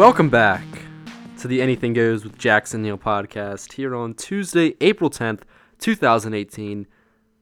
[0.00, 0.64] Welcome back
[1.40, 5.42] to the Anything Goes with Jackson Neill podcast here on Tuesday, April 10th,
[5.78, 6.86] 2018.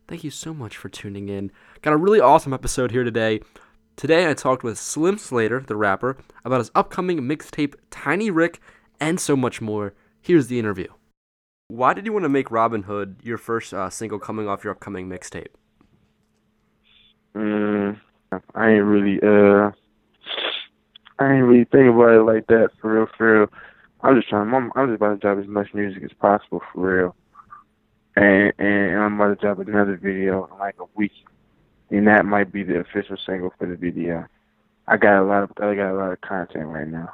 [0.09, 1.53] Thank you so much for tuning in.
[1.83, 3.43] Got a really awesome episode here today.
[3.95, 8.61] Today I talked with Slim Slater, the rapper, about his upcoming mixtape Tiny Rick
[8.99, 9.95] and so much more.
[10.21, 10.89] Here's the interview.
[11.69, 14.73] Why did you want to make Robin Hood your first uh, single coming off your
[14.73, 15.55] upcoming mixtape?
[17.37, 18.01] Mm,
[18.57, 19.71] I ain't really uh
[21.19, 23.49] I ain't really think about it like that for real, for real.
[24.03, 24.53] I'm just trying.
[24.55, 27.17] I'm, I'm just about to drop as much music as possible for real,
[28.15, 31.13] and and I'm about to drop another video in like a week,
[31.91, 34.27] and that might be the official single for the video.
[34.87, 37.11] I got a lot of I got a lot of content right now.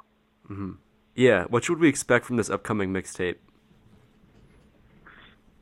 [0.51, 0.73] Mm-hmm.
[1.15, 1.45] Yeah.
[1.45, 3.37] What should we expect from this upcoming mixtape?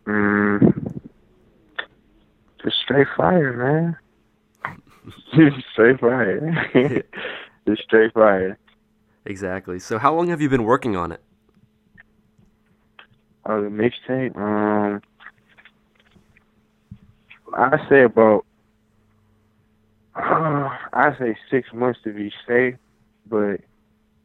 [0.06, 1.00] Mm,
[2.64, 3.96] just straight fire,
[4.64, 4.76] man.
[5.34, 7.04] just straight fire.
[7.66, 8.58] just straight fire.
[9.24, 9.78] Exactly.
[9.78, 11.20] So, how long have you been working on it?
[13.46, 14.36] Oh, the mixtape.
[14.36, 15.00] Um,
[17.54, 18.44] I say about.
[20.14, 22.74] Uh, I say six months to be safe,
[23.26, 23.60] but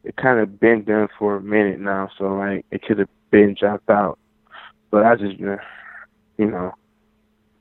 [0.04, 3.56] it kind of been done for a minute now, so like it could have been
[3.58, 4.20] dropped out.
[4.92, 5.58] But I just, you
[6.38, 6.74] know,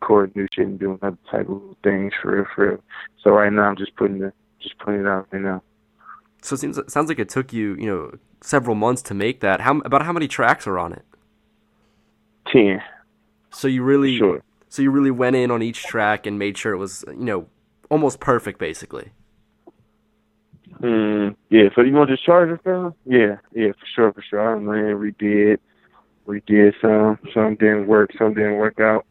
[0.06, 2.84] record new shit and doing other type of things for real, for real.
[3.22, 4.32] So right now I'm just putting the,
[4.66, 5.62] just putting it out right now.
[6.42, 9.60] So it seems sounds like it took you, you know, several months to make that.
[9.60, 11.04] How about how many tracks are on it?
[12.52, 12.80] Ten.
[13.50, 14.42] So you really, sure.
[14.68, 17.46] so you really went in on each track and made sure it was, you know,
[17.90, 19.12] almost perfect, basically.
[20.80, 21.68] Mm, yeah.
[21.74, 22.94] So you want to charge it, fella?
[23.06, 24.40] Yeah, yeah, for sure, for sure.
[24.40, 25.58] I ran, redid,
[26.26, 29.06] redid some, some didn't work, some didn't work out.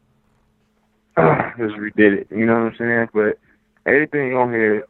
[1.58, 2.28] Just redid it.
[2.30, 3.10] You know what I'm saying?
[3.14, 3.40] But
[3.86, 4.86] everything on here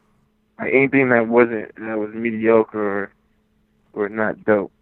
[0.58, 3.12] like anything that wasn't that was mediocre or
[3.92, 4.72] or not dope,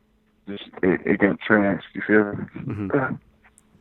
[0.48, 1.82] just it, it got trashed.
[1.94, 2.44] You feel me?
[2.56, 3.14] Mm-hmm.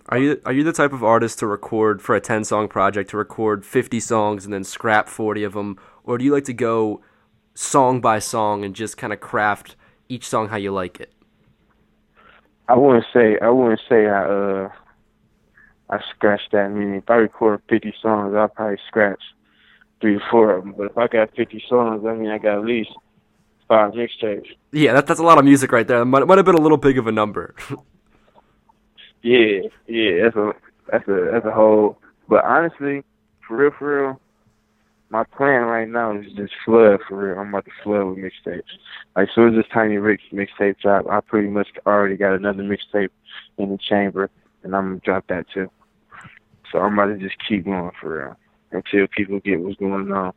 [0.10, 3.10] Are you are you the type of artist to record for a ten song project
[3.12, 6.54] to record fifty songs and then scrap forty of them, or do you like to
[6.54, 7.02] go
[7.56, 9.76] song by song and just kind of craft
[10.10, 11.14] each song how you like it?
[12.68, 14.70] I wouldn't say I wouldn't say I uh
[15.90, 16.98] I scratched that many.
[16.98, 19.22] If I record fifty songs, I'll probably scratch
[20.04, 20.76] three or four of them.
[20.78, 22.90] But if I got 50 songs, I mean, I got at least
[23.70, 24.50] five mixtapes.
[24.74, 26.02] Yeah, that, that's a lot of music right there.
[26.02, 27.56] It might, might have been a little big of a number.
[29.22, 30.54] yeah, yeah, that's a
[30.92, 31.98] that's a that's a whole.
[32.28, 33.04] But honestly,
[33.48, 34.22] for real, for real,
[35.10, 37.40] my plan right now is just flood for real.
[37.40, 38.64] I'm about to flood with mixtapes.
[39.16, 42.64] Like as soon as this Tiny Rick's mixtape drop, I pretty much already got another
[42.64, 43.10] mixtape
[43.58, 44.30] in the chamber,
[44.64, 45.72] and I'm gonna drop that too.
[46.74, 48.38] So I'm about to just keep going for real
[48.74, 50.34] until people get what's going on.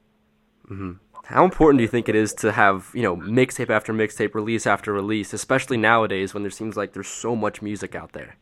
[0.70, 0.92] Mm-hmm.
[1.26, 4.66] How important do you think it is to have you know mixtape after mixtape, release
[4.66, 8.36] after release, especially nowadays when there seems like there's so much music out there?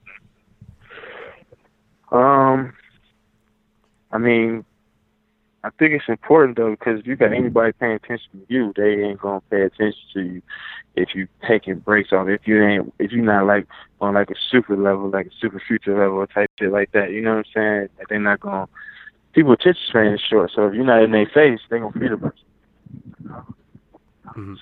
[2.13, 2.75] Um,
[4.13, 4.65] I mean,
[5.65, 9.03] I think it's important though because if you got anybody paying attention to you, they
[9.03, 10.43] ain't gonna pay attention to you
[10.95, 12.29] if you taking breaks off.
[12.29, 13.67] If you ain't, if you're not like
[14.01, 17.23] on like a super level, like a super future level type shit like that, you
[17.23, 17.89] know what I'm saying?
[18.11, 18.69] They're not gonna
[19.35, 22.13] people attention span is short, so if you're not in their face, they gonna forget
[22.13, 23.31] about you.
[24.29, 24.55] Mm-hmm.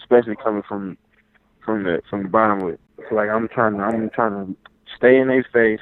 [0.00, 0.96] Especially coming from
[1.64, 2.80] from the from the bottom with.
[3.08, 4.56] So like I'm trying to I'm trying to
[4.96, 5.80] stay in their face.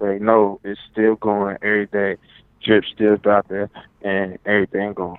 [0.00, 2.16] Say no, it's still going every day.
[2.64, 3.68] Drip still dropping
[4.02, 5.18] and everything going.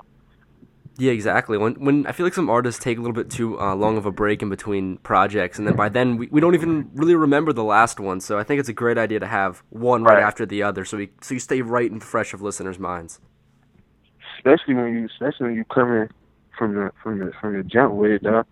[0.99, 1.57] Yeah, exactly.
[1.57, 4.05] When when I feel like some artists take a little bit too uh, long of
[4.05, 7.53] a break in between projects, and then by then we, we don't even really remember
[7.53, 8.19] the last one.
[8.19, 10.23] So I think it's a great idea to have one right, right.
[10.23, 13.21] after the other, so we so you stay right and fresh of listeners' minds.
[14.37, 16.09] Especially when you, especially when you come in
[16.57, 18.43] from the from the from the jump with it, though,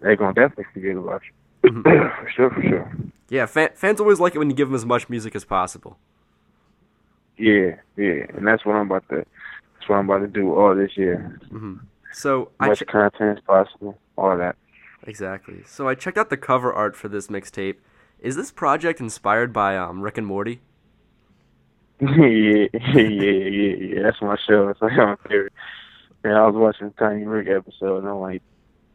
[0.00, 1.20] they gonna definitely forget about
[1.62, 1.70] you.
[1.70, 1.82] Mm-hmm.
[2.24, 2.96] for sure, for sure.
[3.28, 5.98] Yeah, fan, fans always like it when you give them as much music as possible.
[7.36, 9.26] Yeah, yeah, and that's what I'm about to
[9.86, 11.38] that's what I'm about to do all this year.
[11.44, 11.76] Mm-hmm.
[12.12, 14.56] So much ch- content as possible, all that.
[15.06, 15.62] Exactly.
[15.64, 17.76] So I checked out the cover art for this mixtape.
[18.18, 20.60] Is this project inspired by um, Rick and Morty?
[22.00, 24.02] yeah, yeah, yeah, yeah.
[24.02, 24.68] That's my show.
[24.68, 25.52] It's like my favorite.
[26.24, 28.42] And I was watching Tiny Rick episode, and I'm like,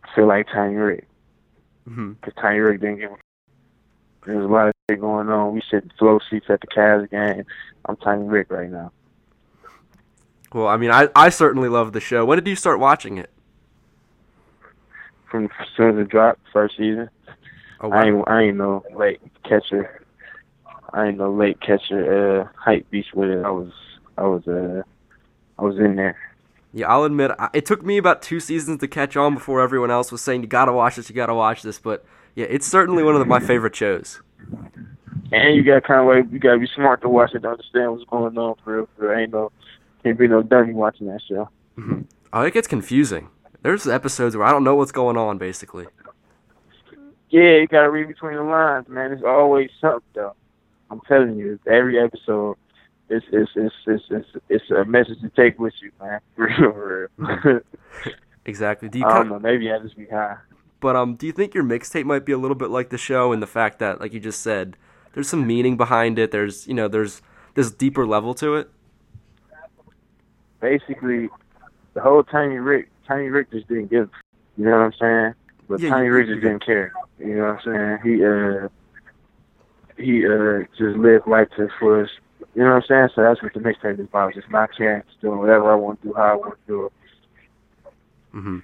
[0.04, 1.08] I feel like Tiny Rick.
[1.88, 2.14] Mm-hmm.
[2.22, 3.12] Cause Tiny Rick didn't give.
[4.26, 5.54] There's a lot of shit going on.
[5.54, 7.46] We sit in flow seats at the Cavs game.
[7.86, 8.92] I'm Tiny Rick right now.
[10.54, 12.26] Well, I mean, I I certainly love the show.
[12.26, 13.30] When did you start watching it?
[15.30, 17.10] From as soon as it dropped, first season.
[17.80, 17.98] Oh, wow.
[17.98, 20.04] I ain't I ain't no late catcher.
[20.94, 23.46] I ain't no late catcher uh hype beast with it.
[23.46, 23.72] I was
[24.18, 24.82] I was uh
[25.58, 26.18] I was in there.
[26.74, 30.12] Yeah, I'll admit it took me about two seasons to catch on before everyone else
[30.12, 31.80] was saying you gotta watch this, you gotta watch this.
[31.80, 32.06] But
[32.36, 34.22] yeah, it's certainly one of the, my favorite shows.
[35.34, 37.94] And you got kind of like you gotta be smart to watch it to understand
[37.94, 38.90] what's going on for real.
[38.98, 39.18] For real.
[39.18, 39.52] Ain't no
[40.04, 41.50] can't be no dummy watching that show.
[41.78, 42.02] Mm-hmm.
[42.34, 43.28] Oh, it gets confusing.
[43.62, 45.88] There's episodes where I don't know what's going on, basically.
[47.30, 49.12] Yeah, you gotta read between the lines, man.
[49.12, 50.34] It's always something though.
[50.90, 52.58] I'm telling you, every episode,
[53.10, 56.20] it's it's it's it's it's, it's a message to take with you, man.
[56.36, 57.10] For real, for
[57.44, 57.62] real.
[58.46, 58.90] exactly.
[58.90, 59.40] Do you I don't know.
[59.40, 60.38] Maybe I just be high.
[60.80, 63.32] But um, do you think your mixtape might be a little bit like the show
[63.32, 64.78] in the fact that, like you just said,
[65.14, 66.32] there's some meaning behind it.
[66.32, 67.22] There's you know there's
[67.54, 68.70] this deeper level to it.
[70.62, 71.30] Basically,
[71.94, 74.10] the whole Tiny Rick, Tiny Rick just didn't give.
[74.58, 75.34] You know what I'm saying?
[75.68, 76.94] But Yeah, Tiny Rick just didn't care.
[77.20, 78.16] You know what I'm saying?
[78.16, 78.68] He uh
[79.98, 82.14] he uh just lived life to the fullest.
[82.56, 83.10] You know what I'm saying?
[83.16, 84.34] So that's what the mixtape is about.
[84.34, 86.92] Just my chance, doing whatever I want to do, how I want to do it.
[88.32, 88.60] hmm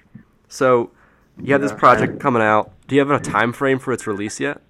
[0.47, 0.91] So
[1.41, 2.71] you have this project coming out.
[2.87, 4.61] Do you have a time frame for its release yet?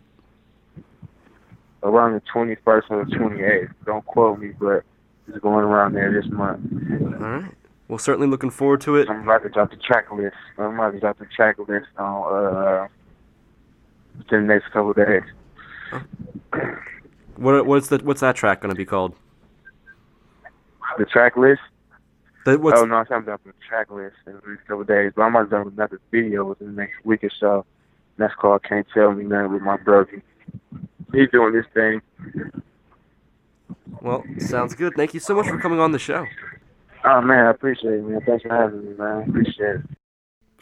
[1.83, 3.69] Around the 21st or the 28th.
[3.85, 4.83] Don't quote me, but
[5.27, 6.61] it's going around there this month.
[7.01, 7.51] All right.
[7.87, 9.09] Well, certainly looking forward to it.
[9.09, 10.35] I'm about to drop the track list.
[10.57, 12.87] I'm about to drop the track list on uh
[14.17, 15.23] within the next couple of days.
[17.35, 19.13] What what's the what's that track going to be called?
[20.97, 21.61] The track list?
[22.45, 25.11] The, what's oh no, I'm dropping the track list in the next couple of days.
[25.15, 27.65] But I'm about to drop another video within the next week or so.
[28.17, 30.21] And that's called Can't Tell Me Nothing with my brother.
[31.13, 32.01] He's doing this thing.
[34.01, 34.93] Well, sounds good.
[34.95, 36.25] Thank you so much for coming on the show.
[37.05, 38.21] Oh man, I appreciate it, man.
[38.25, 39.29] Thanks for having me, man.
[39.29, 39.81] Appreciate it.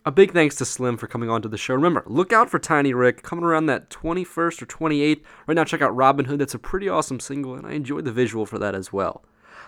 [0.08, 1.74] A big thanks to Slim for coming on to the show.
[1.74, 5.22] Remember, look out for Tiny Rick coming around that 21st or 28th.
[5.48, 6.40] Right now, check out Robin Hood.
[6.40, 9.24] That's a pretty awesome single, and I enjoyed the visual for that as well.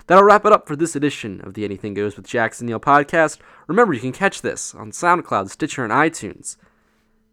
[0.06, 3.40] That'll wrap it up for this edition of the Anything Goes with Jackson Neill podcast.
[3.66, 6.56] Remember, you can catch this on SoundCloud, Stitcher, and iTunes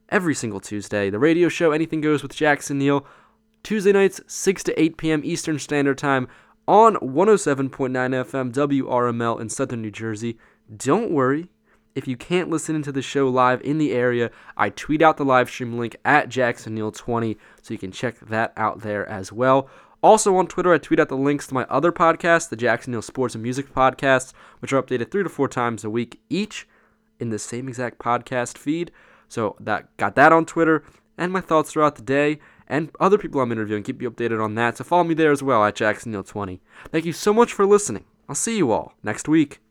[0.09, 1.11] every single Tuesday.
[1.11, 3.07] The radio show Anything Goes with Jackson Neill,
[3.65, 5.23] Tuesday nights, 6 to 8 p.m.
[5.25, 6.29] Eastern Standard Time
[6.69, 10.37] on 107.9 FM WRML in Southern New Jersey.
[10.77, 11.49] Don't worry,
[11.95, 15.25] if you can't listen to the show live in the area, I tweet out the
[15.25, 19.71] live stream link at JacksonNeill20 so you can check that out there as well.
[20.03, 23.01] Also on Twitter, I tweet out the links to my other podcasts, the Jackson Neill
[23.01, 26.69] Sports and Music podcasts, which are updated three to four times a week each
[27.19, 28.91] in the same exact podcast feed.
[29.27, 30.85] So that got that on Twitter
[31.17, 33.83] and my thoughts throughout the day and other people I'm interviewing.
[33.83, 34.79] Keep you updated on that.
[34.79, 36.61] So follow me there as well at JacksonNeill20.
[36.91, 38.05] Thank you so much for listening.
[38.29, 39.64] I'll see you all next week.